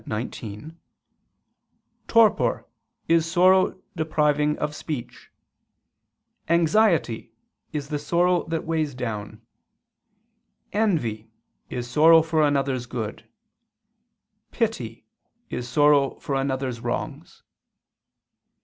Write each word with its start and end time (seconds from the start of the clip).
xix.] 0.09 0.43
"torpor 2.07 2.65
is 3.07 3.31
sorrow 3.31 3.79
depriving 3.95 4.57
of 4.57 4.73
speech; 4.75 5.29
anxiety 6.49 7.31
is 7.71 7.87
the 7.89 7.99
sorrow 7.99 8.41
that 8.47 8.65
weighs 8.65 8.95
down; 8.95 9.39
envy 10.73 11.29
is 11.69 11.87
sorrow 11.87 12.23
for 12.23 12.41
another's 12.41 12.87
good; 12.87 13.29
pity 14.49 15.05
is 15.51 15.69
sorrow 15.69 16.15
for 16.15 16.33
another's 16.33 16.79
wrongs." 16.79 17.43